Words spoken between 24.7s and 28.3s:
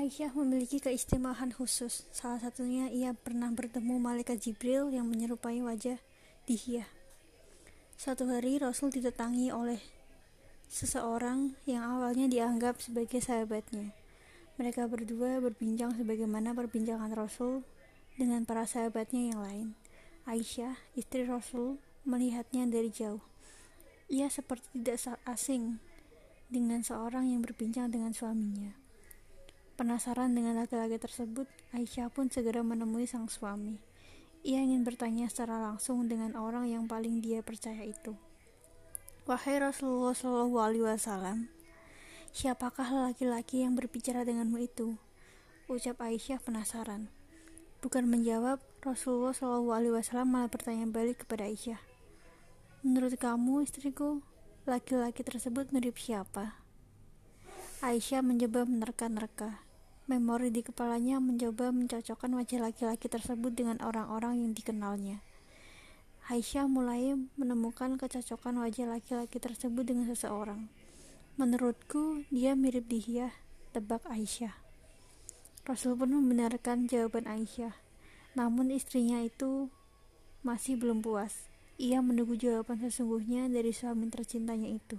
tidak asing dengan seorang yang berbincang dengan